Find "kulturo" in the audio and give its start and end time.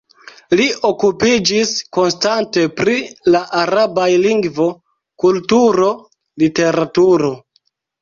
5.27-5.95